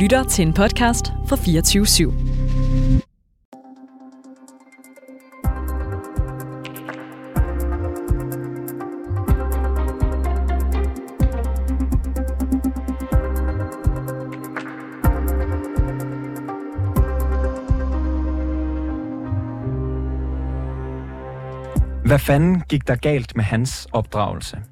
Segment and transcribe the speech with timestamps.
[0.00, 2.10] lytter til en podcast fra 24 /7.
[22.06, 24.62] Hvad fanden gik der galt med hans opdragelse?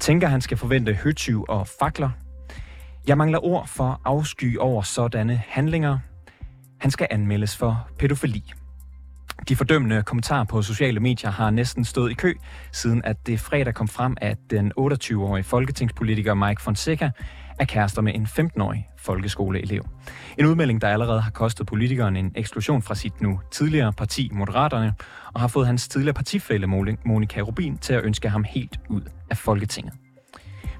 [0.00, 2.10] Tænker han skal forvente høtyv og fakler?
[3.06, 5.98] Jeg mangler ord for afsky over sådanne handlinger.
[6.80, 8.52] Han skal anmeldes for pædofili.
[9.48, 12.34] De fordømmende kommentarer på sociale medier har næsten stået i kø,
[12.72, 17.10] siden at det fredag kom frem, at den 28-årige folketingspolitiker Mike Fonseca
[17.58, 19.86] er kærester med en 15-årig folkeskoleelev.
[20.38, 24.94] En udmelding, der allerede har kostet politikeren en eksklusion fra sit nu tidligere parti Moderaterne,
[25.34, 26.66] og har fået hans tidligere partifælle
[27.04, 29.94] Monika Rubin til at ønske ham helt ud af Folketinget.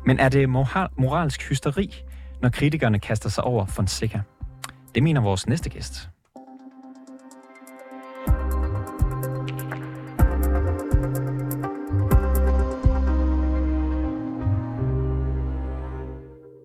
[0.07, 2.03] Men er det moralsk hysteri,
[2.43, 4.21] når kritikerne kaster sig over Fonseca?
[4.95, 6.09] Det mener vores næste gæst.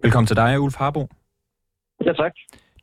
[0.04, 1.08] Velkommen til dig, Ulf Harbo.
[2.06, 2.32] Ja, tak.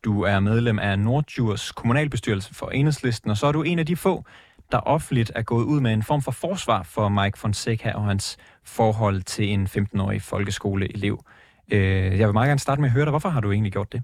[0.04, 3.96] Du er medlem af Nordjurs kommunalbestyrelse for Enhedslisten, og så er du en af de
[3.96, 4.24] få,
[4.72, 8.36] der offentligt er gået ud med en form for forsvar for Mike Fonseca og hans
[8.64, 11.24] forhold til en 15-årig folkeskoleelev.
[11.72, 13.12] Øh, jeg vil meget gerne starte med at høre dig.
[13.12, 14.02] Hvorfor har du egentlig gjort det?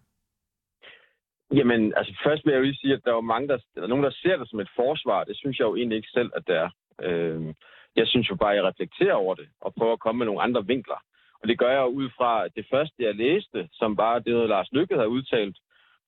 [1.58, 3.86] Jamen, altså først vil jeg jo lige sige, at der er mange, der, der er
[3.86, 5.24] nogen, der ser det som et forsvar.
[5.24, 6.70] Det synes jeg jo egentlig ikke selv, at det er.
[7.02, 7.54] Øh,
[7.96, 10.42] jeg synes jo bare, at jeg reflekterer over det og prøver at komme med nogle
[10.42, 11.00] andre vinkler.
[11.42, 14.94] Og det gør jeg ud fra det første, jeg læste, som bare det, Lars Lykke
[14.94, 15.56] havde udtalt,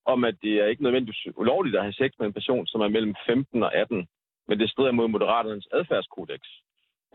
[0.05, 2.89] om at det er ikke nødvendigvis ulovligt at have sex med en person, som er
[2.89, 4.09] mellem 15 og 18,
[4.49, 6.41] men det strider mod Moderaternes adfærdskodex.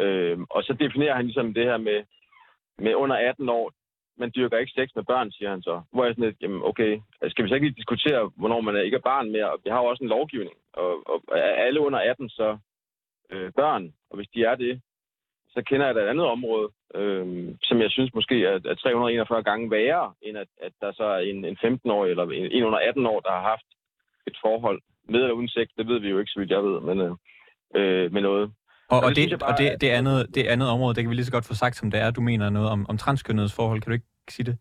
[0.02, 2.04] Øh, og så definerer han ligesom det her med,
[2.78, 3.72] med under 18 år,
[4.18, 5.82] man dyrker ikke sex med børn, siger han så.
[5.92, 8.98] Hvor jeg sådan lidt, jamen okay, skal vi så ikke lige diskutere, hvornår man ikke
[8.98, 9.52] er barn mere?
[9.52, 12.58] Og vi har jo også en lovgivning, og, og er alle under 18 så
[13.30, 14.82] øh, børn, og hvis de er det,
[15.50, 19.44] så kender jeg da et andet område, øh, som jeg synes måske er, er 341
[19.44, 22.80] gange værre, end at, at der så er en, en 15-årig eller en, en under
[22.80, 23.70] 18 år, der har haft
[24.28, 25.68] et forhold med eller uden sex.
[25.78, 27.14] Det ved vi jo ikke, så vidt jeg ved, men øh,
[27.76, 28.54] øh med noget.
[28.90, 31.26] Og, og, det, bare, og det, det, andet, det andet område, det kan vi lige
[31.26, 32.12] så godt få sagt, som det er.
[32.12, 33.82] Du mener noget om, om transkønnedes forhold.
[33.82, 34.58] Kan du ikke sige det?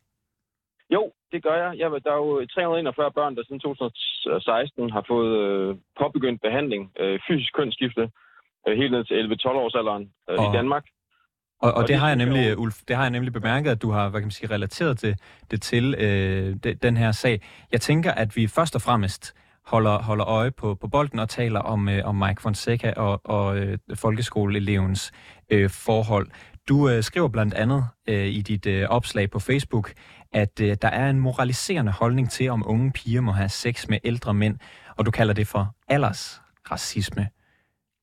[0.91, 1.79] Jo, det gør jeg.
[1.79, 7.21] jeg der er jo 341 børn, der siden 2016 har fået øh, påbegyndt behandling, øh,
[7.29, 8.11] fysisk kønsskifte,
[8.69, 10.85] øh, helt ned til 11-12 års alderen øh, og, i Danmark.
[11.61, 12.59] Og, og, og det, det har jeg nemlig.
[12.59, 15.21] Ulf, det har jeg nemlig bemærket, at du har, hvad kan man sige, relateret det,
[15.51, 17.41] det til øh, de, den her sag.
[17.73, 19.35] Jeg tænker, at vi først og fremmest
[19.67, 23.59] holder, holder øje på, på bolden og taler om, øh, om Mike Fonseca og, og
[23.59, 25.13] øh, folkeskoleelevens
[25.51, 26.29] øh, forhold.
[26.69, 29.93] Du øh, skriver blandt andet øh, i dit øh, opslag på Facebook,
[30.33, 33.99] at øh, der er en moraliserende holdning til, om unge piger må have sex med
[34.05, 34.59] ældre mænd,
[34.97, 37.29] og du kalder det for aldersracisme.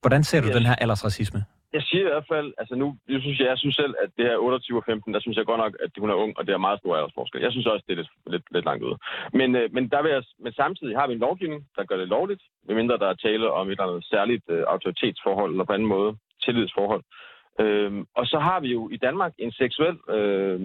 [0.01, 0.53] Hvordan ser du ja.
[0.53, 1.43] den her aldersracisme?
[1.73, 4.25] Jeg siger i hvert fald, altså nu, jeg synes, jeg, jeg synes selv, at det
[4.25, 6.53] her 28 og 15, der synes jeg godt nok, at hun er ung, og det
[6.53, 7.41] er meget stor aldersforskel.
[7.41, 8.97] Jeg synes også, det er lidt, lidt, lidt langt ude.
[9.33, 12.07] Men, øh, men, der vil jeg, men samtidig har vi en lovgivning, der gør det
[12.07, 15.87] lovligt, medmindre der er tale om et eller andet særligt øh, autoritetsforhold, eller på anden
[15.87, 17.03] måde tillidsforhold.
[17.59, 20.61] Øh, og så har vi jo i Danmark en seksuel øh,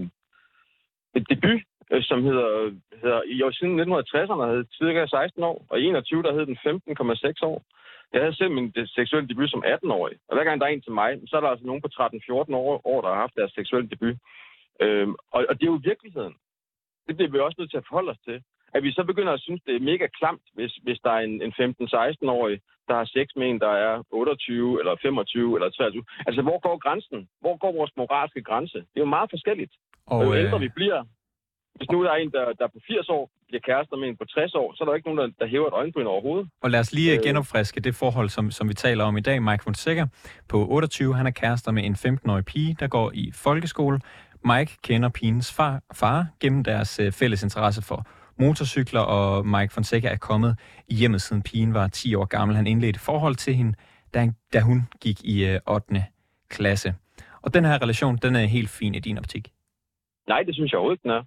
[1.14, 2.70] et debut, øh, som hedder,
[3.02, 7.32] hedder i siden 1960'erne, hed cirka 16 år, og i 21 der hed den 15,6
[7.42, 7.62] år.
[8.12, 10.92] Jeg havde selv min seksuelle debut som 18-årig, og hver gang der er en til
[10.92, 13.91] mig, så er der altså nogen på 13-14 år, år, der har haft deres seksuelle
[13.91, 14.16] debut.
[14.80, 16.34] Øhm, og, og det er jo virkeligheden.
[17.06, 18.42] Det bliver vi også nødt til at forholde os til.
[18.74, 21.42] At vi så begynder at synes, det er mega klamt, hvis, hvis der er en,
[21.42, 26.04] en 15-16-årig, der har sex med en, der er 28 eller 25 eller 23.
[26.26, 27.28] Altså, hvor går grænsen?
[27.40, 28.78] Hvor går vores moralske grænse?
[28.78, 29.72] Det er jo meget forskelligt.
[30.06, 30.60] Og, og jo ældre øh...
[30.60, 31.04] vi bliver,
[31.75, 34.16] hvis nu der er en, der, der er på 80 år, bliver kærester med en
[34.16, 36.48] på 60 år, så er der ikke nogen, der, der hæver et øjenbryn overhovedet.
[36.62, 39.42] Og lad os lige øh, genopfriske det forhold, som, som vi taler om i dag.
[39.42, 40.06] Mike Fonseca
[40.48, 44.00] på 28, han er kærester med en 15-årig pige, der går i folkeskole.
[44.44, 48.06] Mike kender pigens far, far gennem deres øh, fælles interesse for
[48.38, 50.56] motorcykler, og Mike Fonseca er kommet
[50.88, 52.56] i hjemmet, siden pigen var 10 år gammel.
[52.56, 53.75] Han indledte forhold til hende,
[54.14, 56.05] da, han, da hun gik i øh, 8.
[56.50, 56.94] klasse.
[57.43, 59.49] Og den her relation, den er helt fin i din optik.
[60.28, 61.22] Nej, det synes jeg overhovedet, den er.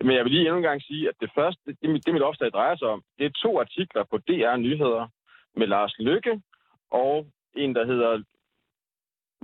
[0.00, 2.22] Men jeg vil lige endnu en gang sige, at det første, det, det, det mit
[2.22, 5.08] opslag drejer sig om, det er to artikler på DR Nyheder
[5.56, 6.42] med Lars Lykke
[6.90, 7.26] og
[7.56, 8.22] en, der hedder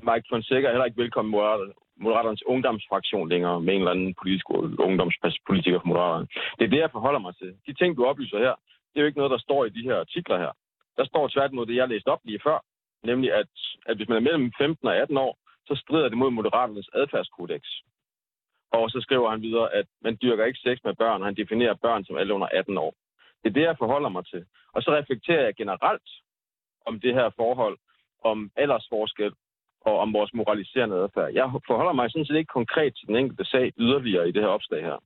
[0.08, 1.32] Mike Fonseca, heller ikke velkommen
[1.96, 4.50] Moderaternes ungdomsfraktion længere med en eller anden politisk
[4.86, 6.26] ungdomspolitiker for Moderaterne.
[6.58, 7.50] Det er det, jeg forholder mig til.
[7.66, 8.54] De ting, du oplyser her,
[8.90, 10.52] det er jo ikke noget, der står i de her artikler her.
[10.96, 12.58] Der står tværtimod det, jeg læste op lige før,
[13.04, 13.52] nemlig at,
[13.86, 15.38] at hvis man er mellem 15 og 18 år,
[15.68, 17.62] så strider det mod Moderaternes adfærdskodex.
[18.72, 21.74] Og så skriver han videre, at man dyrker ikke sex med børn, og han definerer
[21.74, 22.94] børn som alle under 18 år.
[23.42, 24.44] Det er det, jeg forholder mig til.
[24.74, 26.08] Og så reflekterer jeg generelt
[26.86, 27.76] om det her forhold,
[28.24, 29.32] om aldersforskel
[29.80, 31.30] og om vores moraliserende adfærd.
[31.32, 34.48] Jeg forholder mig sådan set ikke konkret til den enkelte sag yderligere i det her
[34.48, 34.98] opslag her.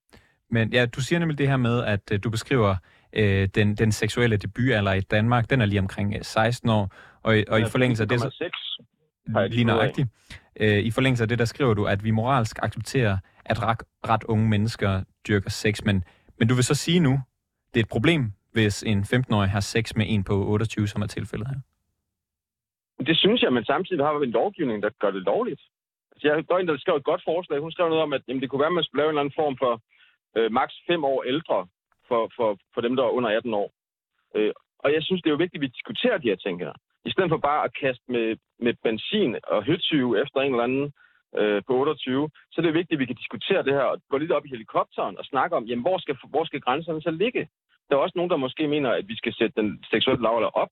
[0.50, 2.76] Men ja, du siger nemlig det her med, at uh, du beskriver
[3.19, 5.50] uh, den, den seksuelle debutalder i Danmark.
[5.50, 8.20] Den er lige omkring uh, 16 år, og, og i forlængelse af det...
[8.20, 8.31] Så,
[9.28, 10.08] 6, lige nøjagtigt.
[10.60, 14.25] Uh, I forlængelse af det, der skriver du, at vi moralsk accepterer, at ret, ret
[14.25, 16.05] unge mennesker dyrker sex, men,
[16.38, 17.14] men du vil så sige nu,
[17.75, 21.06] det er et problem, hvis en 15-årig har sex med en på 28, som er
[21.06, 21.61] tilfældet her?
[23.06, 25.62] Det synes jeg, men samtidig har vi en lovgivning, der gør det lovligt.
[26.12, 27.61] Altså, jeg går ind, der skrev et godt forslag.
[27.61, 29.25] Hun skrev noget om, at jamen, det kunne være, at man skulle lave en eller
[29.25, 29.73] anden form for
[30.37, 31.67] øh, maks 5 år ældre
[32.08, 33.70] for, for, for dem, der er under 18 år.
[34.37, 36.73] Øh, og jeg synes, det er jo vigtigt, at vi diskuterer de her ting her.
[37.05, 40.93] I stedet for bare at kaste med, med benzin og høtyve efter en eller anden
[41.40, 44.16] øh, på 28, så er det vigtigt, at vi kan diskutere det her og gå
[44.19, 47.48] lidt op i helikopteren og snakke om, jamen, hvor skal, hvor skal grænserne så ligge?
[47.88, 50.69] Der er også nogen, der måske mener, at vi skal sætte den seksuelle lavalder op.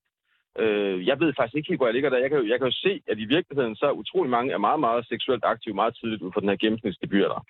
[0.59, 2.17] Øh, jeg ved faktisk ikke helt, hvor jeg ligger der.
[2.17, 4.79] Jeg kan, jeg kan jo se, at i virkeligheden så er utrolig mange er meget,
[4.79, 7.45] meget seksuelt aktive meget tidligt ud fra den her gennemsnitsdebut der.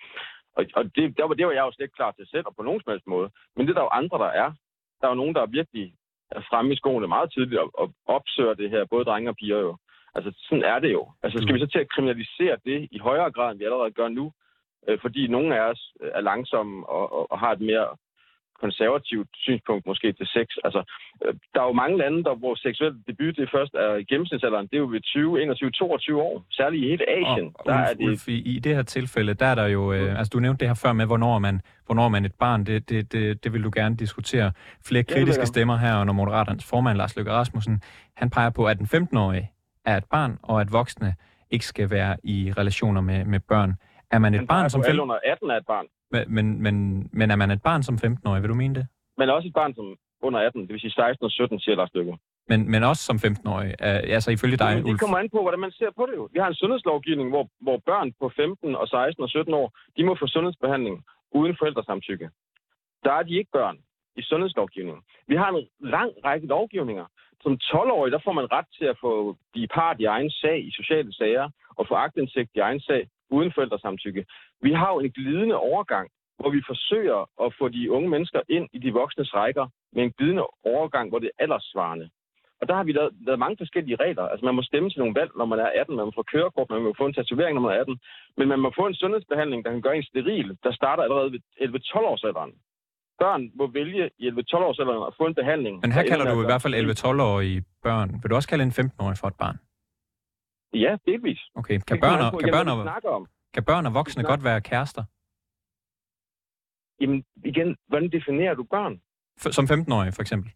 [0.56, 2.56] Og, og det, der var, det var jeg jo slet ikke klar til selv, og
[2.56, 3.30] på nogen som helst måde.
[3.56, 4.48] Men det der er jo andre, der er.
[5.00, 5.94] Der er jo nogen, der er virkelig
[6.50, 9.76] fremme i skoene meget tidligt og, og opsøger det her, både drenge og piger jo.
[10.14, 11.02] Altså, sådan er det jo.
[11.22, 14.08] Altså, skal vi så til at kriminalisere det i højere grad, end vi allerede gør
[14.08, 14.32] nu?
[14.88, 17.88] Øh, fordi nogle af os er langsomme og, og, og har et mere
[18.64, 20.46] konservativt synspunkt måske til sex.
[20.66, 20.82] Altså,
[21.24, 24.66] øh, der er jo mange lande, der, hvor seksuel debut det først er i gennemsnitsalderen,
[24.66, 26.44] det er jo ved 20, 21, 22 år.
[26.50, 27.48] Særligt i hele Asien.
[27.54, 28.04] Og, der Ulf, er det...
[28.08, 29.92] Ulf, i, i det her tilfælde, der er der jo...
[29.92, 32.66] Øh, altså, du nævnte det her før med, hvornår man, hvornår man et barn.
[32.66, 34.52] Det, det, det, det vil du gerne diskutere.
[34.88, 37.80] Flere kritiske stemmer her, og når Moderaternes formand, Lars Løkke Rasmussen,
[38.16, 39.50] han peger på, at den 15-årige
[39.84, 41.14] er et barn, og at voksne
[41.50, 43.74] ikke skal være i relationer med, med børn.
[44.10, 45.00] Er man et han barn som 15...
[45.00, 45.86] under 18 er et barn.
[46.28, 48.86] Men, men, men er man et barn som 15-årig, vil du mene det?
[49.18, 51.94] Men også et barn som under 18, det vil sige 16 og 17, siger Lars
[51.94, 52.18] Løkke.
[52.48, 53.74] Men, men også som 15-årig,
[54.16, 54.86] altså ifølge dig, Ulf?
[54.86, 56.28] Det kommer an på, hvordan man ser på det jo.
[56.32, 59.66] Vi har en sundhedslovgivning, hvor, hvor børn på 15 og 16 og 17 år,
[59.96, 61.04] de må få sundhedsbehandling
[61.38, 62.30] uden forældresamtykke.
[63.04, 63.76] Der er de ikke børn
[64.16, 65.02] i sundhedslovgivningen.
[65.28, 67.06] Vi har en lang række lovgivninger.
[67.42, 70.70] Som 12-årig, der får man ret til at få blive part i egen sag i
[70.70, 74.26] sociale sager og få agtindsigt i egen sag uden forældresamtykke.
[74.62, 78.68] Vi har jo en glidende overgang, hvor vi forsøger at få de unge mennesker ind
[78.72, 82.10] i de voksnes rækker med en glidende overgang, hvor det er alderssvarende.
[82.60, 84.22] Og der har vi lavet, lavet mange forskellige regler.
[84.22, 86.70] Altså man må stemme til nogle valg, når man er 18, man må få kørekort,
[86.70, 87.98] man må få en tatovering, når man er 18.
[88.36, 91.40] Men man må få en sundhedsbehandling, der kan gøre en steril, der starter allerede ved
[91.60, 92.54] 11-12 års alderen.
[93.18, 95.80] Børn må vælge i 11-12 års alderen at få en behandling.
[95.80, 98.08] Men her kalder du i hvert fald 11-12-årige børn.
[98.22, 99.56] Vil du også kalde en 15-årig for et barn?
[100.84, 101.40] Ja, delvis.
[101.54, 101.78] Okay.
[101.88, 105.04] Kan børn, og, kan, børn og, kan børn og voksne godt være kærester?
[107.00, 109.00] Jamen, igen, hvordan definerer du børn?
[109.40, 110.50] For, som 15-årige, for eksempel?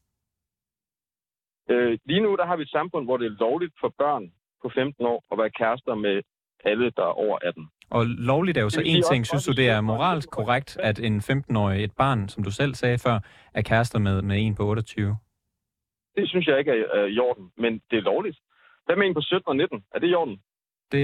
[1.71, 4.33] Øh, lige nu, der har vi et samfund, hvor det er lovligt for børn
[4.63, 6.23] på 15 år at være kærester med
[6.65, 7.69] alle, der er over 18.
[7.91, 9.27] Og lovligt er jo så en ting.
[9.27, 12.99] Synes du, det er moralsk korrekt, at en 15-årig, et barn, som du selv sagde
[12.99, 13.19] før,
[13.55, 15.17] er kærester med, med en på 28?
[16.17, 18.39] Det synes jeg ikke er i orden, men det er lovligt.
[18.87, 19.85] Hvad med en på 17 og 19?
[19.95, 20.41] Er det i orden?
[20.93, 21.03] Det,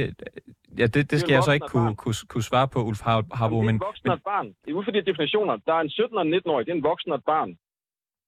[0.79, 3.01] ja, det, det skal jeg så ikke kunne, kunne, kunne svare på, Ulf
[3.39, 3.61] Harbo.
[3.61, 4.47] Men det er en voksen og et barn.
[4.47, 5.56] Det er ud for de definitioner.
[5.67, 7.51] Der er en 17 og en 19-årig, det er en voksen og et barn.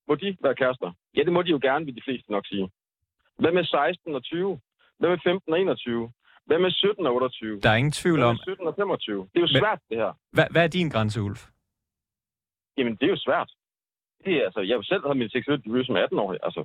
[0.09, 0.93] Må de være kærester?
[1.17, 2.71] Ja, det må de jo gerne, vil de fleste nok sige.
[3.39, 4.61] Hvad med 16 og 20?
[4.99, 6.13] Hvad med 15 og 21?
[6.47, 7.61] Hvad med 17 og 28?
[7.61, 8.37] Der er ingen tvivl om...
[8.37, 9.29] Hvad med 17 og 25?
[9.33, 10.13] Det er jo svært, det her.
[10.33, 11.43] Hvad, hvad er din grænse, Ulf?
[12.77, 13.51] Jamen, det er jo svært.
[14.25, 16.39] Det er, altså, jeg selv havde min seksuelle debut som 18-årig.
[16.43, 16.65] Altså,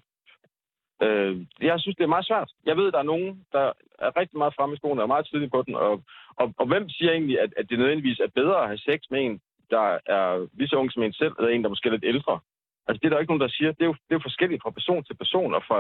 [1.05, 2.49] Øh, jeg synes, det er meget svært.
[2.65, 3.65] Jeg ved, der er nogen, der
[4.05, 5.75] er rigtig meget fremme i skoene og er meget tidligt på den.
[5.75, 5.93] Og,
[6.41, 9.19] og, og hvem siger egentlig, at, at det nødvendigvis er bedre at have sex med
[9.25, 12.11] en, der er lige så ung som en selv, eller en, der måske er lidt
[12.13, 12.39] ældre?
[12.87, 13.71] Altså, det er der ikke nogen, der siger.
[13.71, 15.79] Det er jo, det er jo forskelligt fra person til person og fra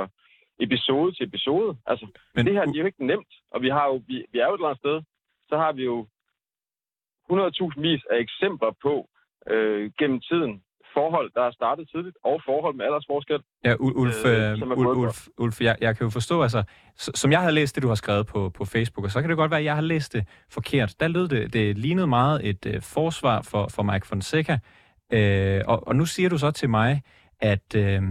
[0.67, 1.77] episode til episode.
[1.85, 3.33] Altså, Men, det her det er jo ikke nemt.
[3.51, 4.97] Og vi, har jo, vi, vi er jo et eller andet sted,
[5.49, 6.07] så har vi jo
[7.31, 9.09] 100.000 vis af eksempler på
[9.51, 10.63] øh, gennem tiden,
[10.93, 13.39] forhold, der er startet tidligt, og forhold med aldersforskel.
[13.65, 16.63] Ja, Ulf, øh, øh Ulf, Ulf, Ulf jeg, jeg kan jo forstå, altså,
[16.95, 19.37] som jeg havde læst det, du har skrevet på, på Facebook, og så kan det
[19.37, 20.95] godt være, at jeg har læst det forkert.
[20.99, 24.59] Der lød det, det lignede meget et øh, forsvar for, for Mike Fonseca,
[25.13, 27.01] øh, og, og nu siger du så til mig,
[27.39, 28.01] at, øh,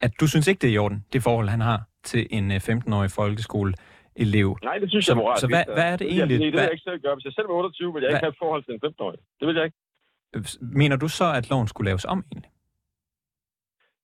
[0.00, 2.56] at du synes ikke, det er i orden, det forhold, han har til en øh,
[2.56, 3.74] 15-årig folkeskole
[4.16, 4.58] elev.
[4.62, 5.40] Nej, det synes jeg er moralsk.
[5.40, 6.38] Så hvad, hvad er det egentlig?
[6.38, 7.14] Ja, det vil jeg ikke selv gøre.
[7.14, 8.18] Hvis jeg selv var 28, ville jeg hvad?
[8.18, 9.18] ikke have et forhold til en 15-årig.
[9.40, 9.78] Det vil jeg ikke.
[10.60, 12.50] Mener du så, at loven skulle laves om egentlig?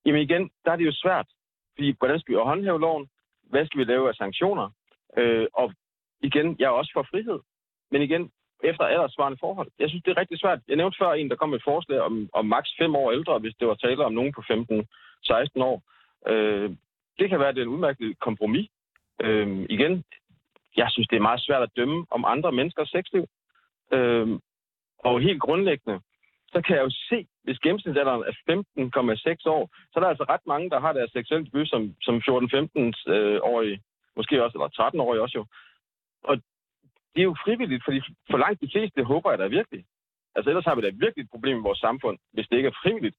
[0.06, 1.28] Jamen igen, der er det jo svært.
[1.74, 3.08] Fordi hvordan skal vi håndhæve loven?
[3.50, 4.70] Hvad skal vi lave af sanktioner?
[5.18, 5.72] Øh, og
[6.20, 7.38] igen, jeg er også for frihed.
[7.90, 8.30] Men igen,
[8.62, 9.68] efter aldersvarende forhold.
[9.78, 10.60] Jeg synes, det er rigtig svært.
[10.68, 13.38] Jeg nævnte før en, der kom med et forslag om, om maks 5 år ældre,
[13.38, 15.82] hvis det var tale om nogen på 15-16 år.
[16.26, 16.70] Øh,
[17.18, 18.68] det kan være, det er en udmærket kompromis.
[19.22, 20.04] Øh, igen,
[20.76, 23.26] jeg synes, det er meget svært at dømme om andre menneskers sexliv.
[23.92, 24.38] Øh,
[24.98, 26.00] og helt grundlæggende,
[26.52, 28.34] så kan jeg jo se, hvis gennemsnitsalderen er
[29.46, 32.14] 15,6 år, så er der altså ret mange, der har deres seksuelle debut som, som
[32.16, 33.78] 14-15-årige, øh,
[34.16, 35.44] måske også, eller 13-årige også jo.
[36.24, 36.36] Og
[37.14, 38.00] det er jo frivilligt, fordi
[38.30, 39.84] for langt de fleste, det håber jeg da virkelig.
[40.34, 42.80] Altså ellers har vi da virkelig et problem i vores samfund, hvis det ikke er
[42.82, 43.16] frivilligt.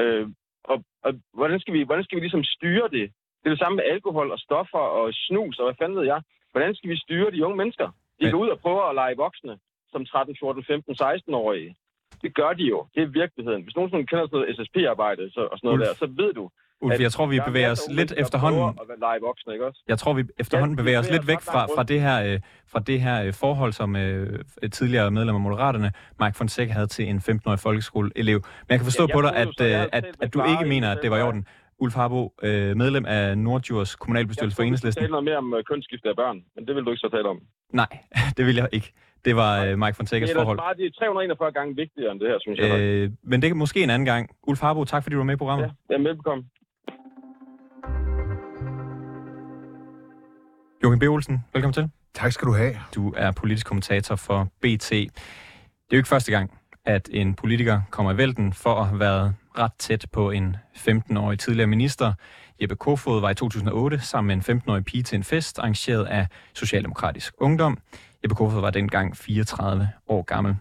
[0.00, 0.26] Øh,
[0.64, 3.06] og, og hvordan, skal vi, hvordan skal vi ligesom styre det?
[3.40, 6.20] Det er det samme med alkohol og stoffer og snus og hvad fanden ved jeg.
[6.52, 7.88] Hvordan skal vi styre de unge mennesker?
[8.20, 9.58] De går ud og prøver at lege voksne
[9.92, 11.76] som 13, 14, 15, 16-årige.
[12.22, 12.78] Det gør de jo.
[12.94, 13.62] Det er virkeligheden.
[13.62, 15.88] Hvis nogen sådan kender sådan noget SSP-arbejde så, og sådan noget Ulf.
[15.88, 16.44] der, så ved du,
[16.80, 18.60] Ulf, jeg tror, vi bevæger os lidt efterhånden...
[19.20, 19.82] Voksne, ikke også?
[19.88, 22.40] Jeg tror, vi efterhånden bevæger os lidt væk fra, fra det her, øh,
[22.72, 24.38] fra det her øh, forhold, som øh,
[24.72, 28.36] tidligere medlem af Moderaterne, Mike Fonseca, havde til en 15-årig folkeskoleelev.
[28.36, 30.98] Men jeg kan forstå ja, på dig, at, øh, at, at du ikke mener, at
[31.02, 31.46] det var i orden.
[31.78, 35.02] Ulf Harbo, øh, medlem af Nordjurs kommunalbestyrelse for Enhedslisten.
[35.02, 37.28] Jeg noget mere om øh, kønsskifte af børn, men det vil du ikke så tale
[37.28, 37.40] om.
[37.72, 37.98] Nej,
[38.36, 38.92] det vil jeg ikke.
[39.24, 40.58] Det var uh, Mike forhold.
[40.58, 42.80] Det er bare de 341 gange vigtigere end det her, synes jeg.
[42.80, 44.30] Øh, men det er måske en anden gang.
[44.42, 45.70] Ulf Harbo, tak fordi du var med i programmet.
[45.90, 46.44] Ja, er velbekomme.
[50.84, 51.02] Joachim B.
[51.02, 51.90] Olsen, velkommen til.
[52.14, 52.74] Tak skal du have.
[52.94, 54.90] Du er politisk kommentator for BT.
[54.90, 55.06] Det er
[55.92, 59.72] jo ikke første gang, at en politiker kommer i vælten for at have været ret
[59.78, 62.12] tæt på en 15-årig tidligere minister.
[62.60, 66.26] Jeppe Kofod var i 2008 sammen med en 15-årig pige til en fest, arrangeret af
[66.54, 67.78] Socialdemokratisk Ungdom.
[68.24, 70.56] Jeppe Kofod var dengang 34 år gammel.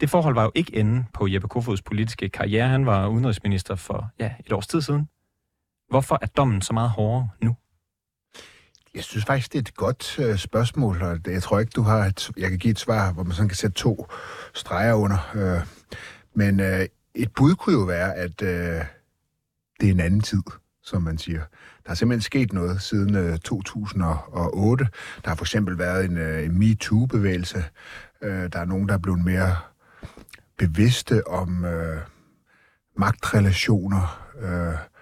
[0.00, 2.68] Det forhold var jo ikke enden på Jeppe Kofods politiske karriere.
[2.68, 5.08] Han var udenrigsminister for ja, et års tid siden.
[5.88, 7.56] Hvorfor er dommen så meget hårdere nu?
[8.94, 12.04] Jeg synes faktisk, det er et godt øh, spørgsmål, og jeg tror ikke, du har
[12.04, 14.06] et, jeg kan give et svar, hvor man sådan kan sætte to
[14.54, 15.30] streger under.
[15.34, 15.66] Øh,
[16.34, 18.84] men øh, et bud kunne jo være, at øh,
[19.80, 20.42] det er en anden tid,
[20.82, 21.40] som man siger.
[21.84, 24.88] Der er simpelthen sket noget siden øh, 2008.
[25.24, 27.64] Der har for eksempel været en, øh, en MeToo-bevægelse.
[28.22, 29.56] Øh, der er nogen, der er blevet mere
[30.58, 32.00] bevidste om øh,
[32.96, 34.30] magtrelationer.
[34.40, 34.93] Øh,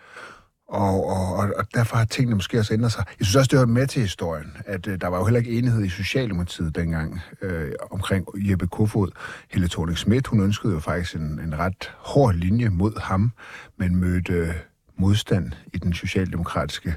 [0.73, 3.05] og, og, og derfor har tingene måske også ændret sig.
[3.19, 5.59] Jeg synes også, det hører med til historien, at øh, der var jo heller ikke
[5.59, 9.11] enighed i Socialdemokratiet dengang øh, omkring Jeppe Kofod.
[9.51, 13.33] Helle thorning Schmidt, hun ønskede jo faktisk en, en ret hård linje mod ham,
[13.77, 14.55] men mødte øh,
[14.97, 16.95] modstand i den socialdemokratiske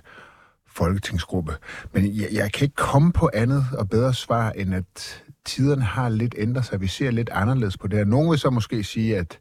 [0.68, 1.54] folketingsgruppe.
[1.94, 6.10] Men jeg, jeg kan ikke komme på andet og bedre svar, end at tiderne har
[6.10, 6.82] lidt ændret sig.
[6.82, 8.06] Vi ser lidt anderledes på det her.
[8.06, 9.40] Nogle vil så måske sige, at,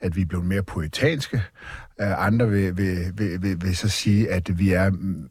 [0.00, 1.42] at vi er blevet mere poetanske.
[1.98, 5.28] Andre vil, vil, vil, vil, vil så sige, at vi er mm,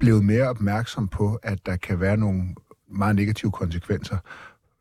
[0.00, 2.54] blevet mere opmærksom på, at der kan være nogle
[2.90, 4.16] meget negative konsekvenser,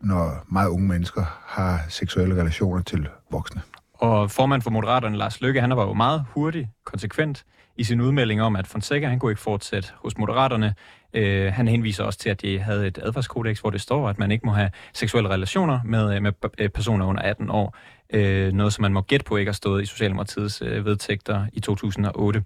[0.01, 3.61] når meget unge mennesker har seksuelle relationer til voksne.
[3.93, 7.45] Og formand for Moderaterne, Lars Løkke, han var jo meget hurtig, konsekvent
[7.77, 10.75] i sin udmelding om, at Fonseca han kunne ikke fortsætte hos Moderaterne.
[11.13, 14.31] Øh, han henviser også til, at de havde et adfærdskodex, hvor det står, at man
[14.31, 17.75] ikke må have seksuelle relationer med, øh, med øh, personer under 18 år.
[18.13, 21.59] Øh, noget, som man må gætte på ikke har stået i Socialdemokratiets øh, vedtægter i
[21.59, 22.43] 2008.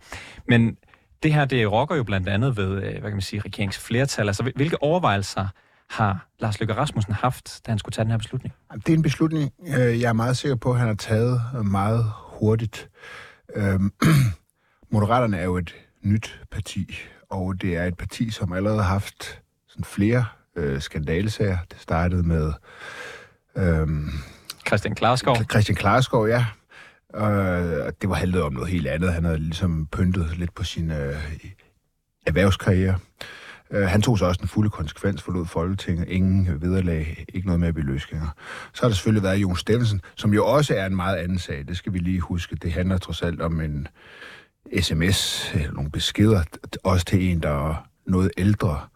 [0.48, 0.78] Men
[1.24, 4.28] det her, det rokker jo blandt andet ved, øh, hvad kan man sige, regeringsflertal.
[4.28, 5.48] Altså, hvilke overvejelser
[5.90, 8.54] har Lars Løkke Rasmussen haft, da han skulle tage den her beslutning?
[8.74, 12.06] Det er en beslutning, jeg er meget sikker på, at han har taget meget
[12.40, 12.90] hurtigt.
[14.92, 16.98] Moderaterne er jo et nyt parti,
[17.30, 21.58] og det er et parti, som allerede har haft sådan flere øh, skandalesager.
[21.72, 22.54] Det startede med...
[23.56, 24.10] Øhm,
[24.68, 25.36] Christian Klarskov.
[25.52, 26.46] Christian Klarskov, ja.
[27.16, 29.14] Øh, det var handlet om noget helt andet.
[29.14, 31.16] Han havde ligesom pyntet lidt på sin øh,
[32.28, 32.96] erhvervskarriere.
[33.72, 37.74] Øh, han tog så også den fulde konsekvens, forlod Folketinget, ingen vederlag, ikke noget med
[37.74, 38.28] beløsninger.
[38.74, 41.68] Så har der selvfølgelig været Jon Steffensen, som jo også er en meget anden sag.
[41.68, 42.56] Det skal vi lige huske.
[42.56, 43.88] Det handler trods alt om en
[44.82, 46.44] sms, eller nogle beskeder,
[46.84, 48.88] også til en, der er noget ældre,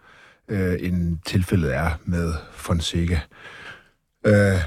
[0.47, 3.19] øh, end tilfældet er med Fonseca.
[4.25, 4.59] Øh,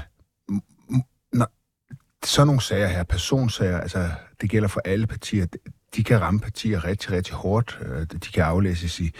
[1.33, 1.51] når,
[2.25, 4.09] sådan nogle sager her, personsager, altså
[4.41, 5.45] det gælder for alle partier,
[5.95, 7.79] de kan ramme partier rigtig, rigtig hårdt.
[7.81, 9.11] Øh, de kan aflæses i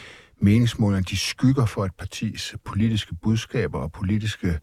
[0.42, 4.60] meningsmålene, de skygger for et partis politiske budskaber og politiske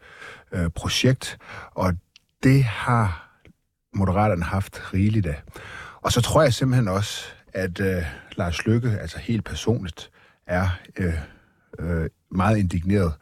[0.52, 1.38] øh, projekt,
[1.70, 1.94] og
[2.42, 3.23] det har
[3.94, 5.42] Moderaterne haft rigeligt af.
[6.06, 8.02] Og så tror jeg simpelthen også, at øh,
[8.36, 10.10] Lars Lykke, altså helt personligt,
[10.46, 11.14] er øh,
[11.78, 13.12] øh, meget indigneret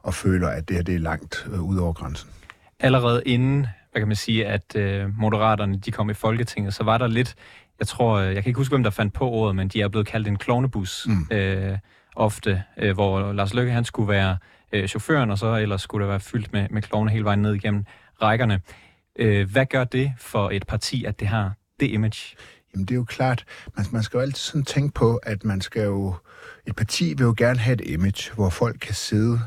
[0.00, 2.30] og føler, at det her det er langt øh, ud over grænsen.
[2.80, 6.98] Allerede inden, hvad kan man sige, at øh, Moderaterne de kom i Folketinget, så var
[6.98, 7.34] der lidt,
[7.78, 9.88] jeg tror, øh, jeg kan ikke huske, hvem der fandt på ordet, men de er
[9.88, 11.06] blevet kaldt en klovnebus.
[11.06, 11.36] Mm.
[11.36, 11.78] Øh,
[12.16, 14.36] ofte, øh, hvor Lars Løkke han skulle være
[14.72, 17.54] øh, chaufføren, og så ellers skulle der være fyldt med, med klovne hele vejen ned
[17.54, 17.84] igennem
[18.22, 18.60] rækkerne.
[19.18, 21.52] Øh, hvad gør det for et parti, at det har
[21.82, 22.36] det image?
[22.74, 23.44] Jamen det er jo klart,
[23.76, 26.14] man, man skal jo altid sådan tænke på, at man skal jo,
[26.66, 29.40] et parti vil jo gerne have et image, hvor folk kan sidde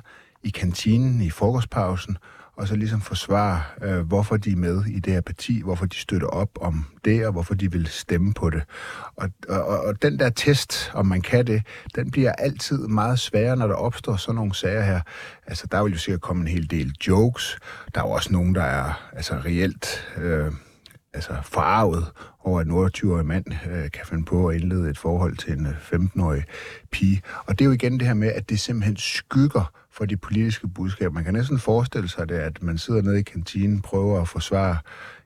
[0.44, 2.18] i kantinen i frokostpausen,
[2.58, 5.96] og så ligesom forsvare, øh, hvorfor de er med i det her parti, hvorfor de
[5.96, 8.64] støtter op om det, og hvorfor de vil stemme på det.
[9.16, 11.64] Og, og, og den der test, om man kan det,
[11.96, 15.02] den bliver altid meget sværere, når der opstår sådan nogle sager her.
[15.48, 17.58] Altså, der vil jo sikkert komme en hel del jokes.
[17.96, 20.08] Der er jo også nogen, der er altså, reelt...
[20.18, 20.52] Øh,
[21.16, 22.12] altså forarvet
[22.44, 25.66] over, at en 28-årig mand øh, kan finde på at indlede et forhold til en
[25.66, 26.44] øh, 15-årig
[26.92, 27.22] pige.
[27.46, 30.68] Og det er jo igen det her med, at det simpelthen skygger for de politiske
[30.68, 31.14] budskaber.
[31.14, 34.78] Man kan næsten forestille sig det, at man sidder nede i kantinen, prøver at forsvare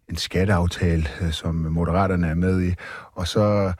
[0.09, 2.73] en skatteaftale, øh, som Moderaterne er med i,
[3.13, 3.73] og så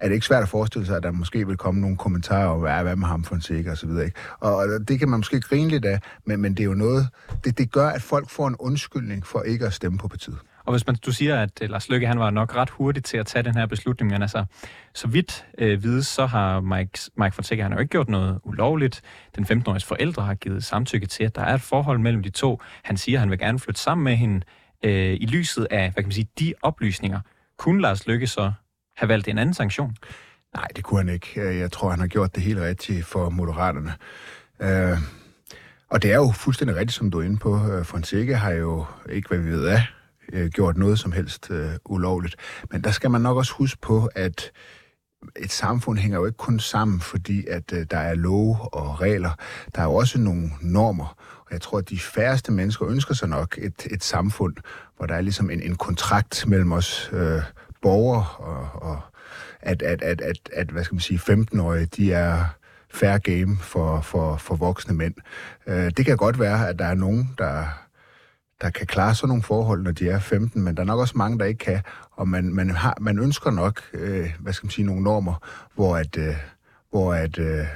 [0.00, 2.60] er det ikke svært at forestille sig, at der måske vil komme nogle kommentarer om,
[2.60, 4.04] hvad, hvad med ham for en sikker og så videre.
[4.04, 4.18] Ikke?
[4.40, 7.08] Og det kan man måske grine lidt af, men, men det er jo noget,
[7.44, 10.38] det, det gør, at folk får en undskyldning for ikke at stemme på partiet.
[10.66, 13.16] Og hvis man, du siger, at øh, Lars Løkke han var nok ret hurtig til
[13.16, 14.44] at tage den her beslutning, men altså,
[14.94, 18.40] så vidt øh, vides, så har Mike, Mike Fonseca han har jo ikke gjort noget
[18.44, 19.02] ulovligt.
[19.36, 22.60] Den 15-årige forældre har givet samtykke til, at der er et forhold mellem de to.
[22.82, 24.40] Han siger, at han vil gerne flytte sammen med hende
[24.84, 27.20] øh, i lyset af, hvad kan man sige, de oplysninger.
[27.58, 28.52] Kunne Lars Løkke så
[28.96, 29.96] have valgt en anden sanktion?
[30.54, 31.40] Nej, det kunne han ikke.
[31.40, 33.92] Øh, jeg tror, han har gjort det helt rigtigt for Moderaterne.
[34.60, 34.98] Øh,
[35.90, 37.72] og det er jo fuldstændig rigtigt, som du er inde på.
[37.72, 39.82] Øh, Fonseca har jo ikke, hvad vi ved af,
[40.32, 42.36] øh, gjort noget som helst øh, ulovligt.
[42.70, 44.52] Men der skal man nok også huske på, at
[45.36, 49.30] et samfund hænger jo ikke kun sammen, fordi at øh, der er love og regler.
[49.74, 51.16] Der er jo også nogle normer,
[51.46, 54.56] og jeg tror, at de færreste mennesker ønsker sig nok et, et samfund,
[54.96, 57.42] hvor der er ligesom en, en kontrakt mellem os øh,
[57.82, 59.00] borgere, og, og
[59.60, 62.44] at, at, at, at, at, hvad skal man sige, 15-årige, de er
[62.90, 65.14] fair game for, for, for voksne mænd.
[65.66, 67.83] Øh, det kan godt være, at der er nogen, der
[68.60, 71.18] der kan klare sådan nogle forhold, når de er 15, men der er nok også
[71.18, 71.82] mange, der ikke kan,
[72.12, 75.34] og man, man, har, man ønsker nok, øh, hvad skal man sige, nogle normer,
[75.74, 76.34] hvor at, øh,
[76.90, 77.66] hvor at, øh,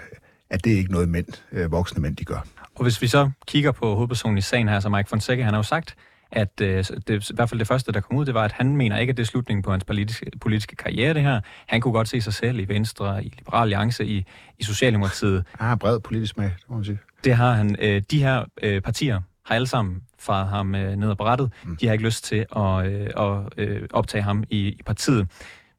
[0.50, 2.46] at det er ikke noget mænd, øh, voksne mænd, de gør.
[2.74, 5.58] Og hvis vi så kigger på hovedpersonen i sagen her, så Mike Fonseca, han har
[5.58, 5.96] jo sagt,
[6.32, 8.76] at øh, det, i hvert fald det første, der kom ud, det var, at han
[8.76, 11.40] mener ikke, at det er slutningen på hans politiske, politiske karriere, det her.
[11.66, 14.24] Han kunne godt se sig selv i Venstre, i Liberal Alliance, i,
[14.58, 15.44] i Socialdemokratiet.
[15.58, 16.98] Han har bred politisk smag, det må man sige.
[17.24, 17.76] Det har han.
[17.80, 21.52] Øh, de her øh, partier har alle sammen faret ham øh, ned ad brættet.
[21.64, 21.76] Mm.
[21.76, 25.28] De har ikke lyst til at, øh, at øh, optage ham i, i partiet.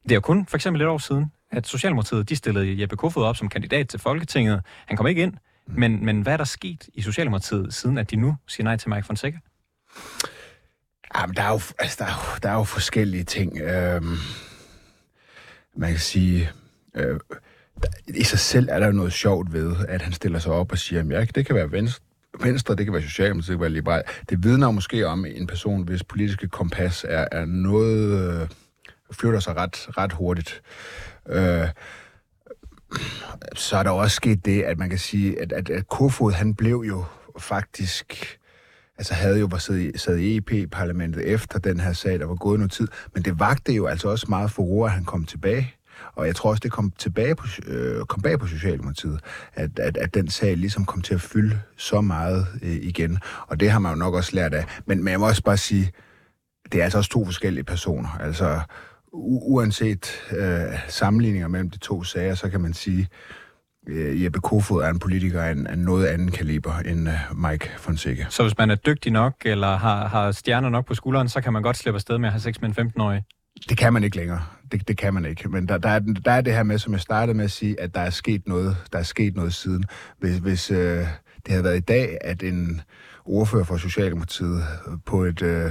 [0.08, 3.36] Det er kun for eksempel et år siden, at Socialdemokratiet de stillede Jeppe Kofod op
[3.36, 4.62] som kandidat til Folketinget.
[4.86, 5.32] Han kom ikke ind.
[5.66, 5.80] Mm.
[5.80, 8.88] Men, men hvad er der sket i Socialdemokratiet, siden at de nu siger nej til
[8.88, 9.38] Mike Fonseca?
[11.16, 13.60] Jamen, der er jo, altså, der er jo, der er jo forskellige ting.
[13.60, 14.16] Øhm,
[15.76, 16.50] man kan sige...
[16.94, 17.20] Øh,
[18.06, 20.78] i sig selv er der jo noget sjovt ved, at han stiller sig op og
[20.78, 22.04] siger, at det kan være venstre,
[22.40, 24.02] Venstre, det kan være Socialdemokratiet, det kan være Liberal.
[24.28, 28.40] Det vidner måske om en person, hvis politiske kompas er, er noget...
[28.42, 28.48] Øh,
[29.12, 30.62] flytter sig ret, ret hurtigt.
[31.28, 31.68] Øh,
[33.54, 36.54] så er der også sket det, at man kan sige, at, at, at Kofod, han
[36.54, 37.04] blev jo
[37.38, 38.38] faktisk
[38.98, 42.34] altså havde jo var sad, sad i EP-parlamentet e efter den her sag, der var
[42.34, 45.74] gået noget tid, men det vagte jo altså også meget for at han kom tilbage.
[46.14, 49.20] Og jeg tror også, det kom, tilbage på, øh, kom bag på Socialdemokratiet,
[49.54, 53.18] at, at, at den sag ligesom kom til at fylde så meget øh, igen.
[53.46, 54.64] Og det har man jo nok også lært af.
[54.86, 55.92] Men, men jeg må også bare sige,
[56.72, 58.18] det er altså også to forskellige personer.
[58.20, 58.60] Altså,
[59.12, 63.08] uanset øh, sammenligninger mellem de to sager, så kan man sige,
[63.88, 67.70] øh, Jeppe Kofod er en politiker af en, af noget anden kaliber end øh, Mike
[67.78, 68.26] Fonseca.
[68.28, 71.52] Så hvis man er dygtig nok, eller har, har stjerner nok på skulderen, så kan
[71.52, 73.22] man godt slippe afsted med at have sex med en 15-årig?
[73.68, 74.40] Det kan man ikke længere.
[74.72, 75.48] Det, det kan man ikke.
[75.48, 77.80] Men der, der, er, der er det her med, som jeg startede med at sige,
[77.80, 79.84] at der er sket noget, der er sket noget siden.
[80.18, 81.06] Hvis, hvis øh,
[81.46, 82.80] det havde været i dag, at en
[83.24, 84.64] ordfører for Socialdemokratiet
[85.06, 85.42] på et...
[85.42, 85.70] Øh,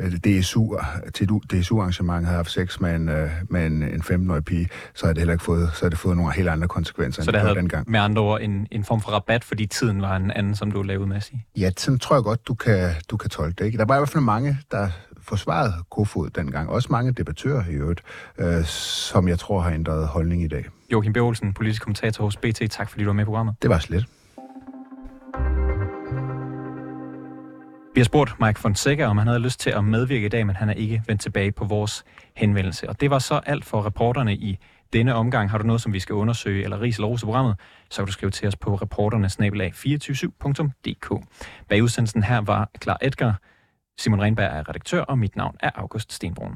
[0.00, 0.76] DSU,
[1.14, 5.14] til DSU-arrangement havde haft sex med en, øh, med en, en 15-årig pige, så havde
[5.14, 7.40] det heller ikke fået, så havde det fået nogle helt andre konsekvenser, så end det
[7.40, 7.90] havde dengang.
[7.90, 10.82] med andre ord en, en form for rabat, fordi tiden var en anden, som du
[10.82, 11.46] lavede med at sige?
[11.56, 13.64] Ja, sådan tror jeg godt, du kan, du kan tolke det.
[13.64, 13.78] Ikke?
[13.78, 14.88] Der var i hvert fald mange, der
[15.28, 16.70] forsvarede Kofod dengang.
[16.70, 18.02] Også mange debattører i øvrigt,
[18.38, 20.64] øh, som jeg tror har ændret holdning i dag.
[20.92, 21.16] Joachim B.
[21.16, 22.62] Olsen, politisk kommentator hos BT.
[22.70, 23.54] Tak fordi du var med i programmet.
[23.62, 24.06] Det var slet.
[27.94, 30.56] Vi har spurgt Mike Fonseca, om han havde lyst til at medvirke i dag, men
[30.56, 32.88] han er ikke vendt tilbage på vores henvendelse.
[32.88, 34.58] Og det var så alt for reporterne i
[34.92, 35.50] denne omgang.
[35.50, 37.56] Har du noget, som vi skal undersøge, eller ris eller rose programmet,
[37.90, 41.24] så kan du skrive til os på reporternesnabelag247.dk.
[41.68, 43.40] Bag udsendelsen her var Klar Edgar.
[43.98, 46.52] Simon Renberg er redaktør, og mit navn er August Stenbrun.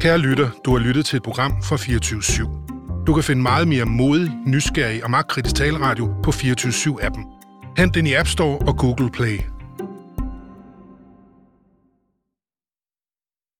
[0.00, 3.04] Kære lytter, du har lyttet til et program fra 24 /7.
[3.06, 7.24] Du kan finde meget mere modig, nysgerrig og magtkritisk taleradio på 24 7 appen
[7.78, 9.55] Hent den i App Store og Google Play.